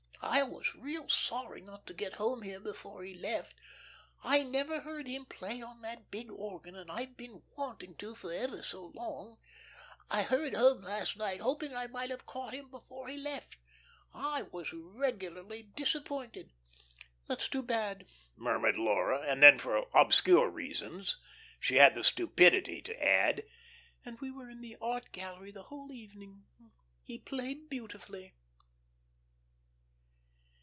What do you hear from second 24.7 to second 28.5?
art gallery the whole evening. He played beautifully."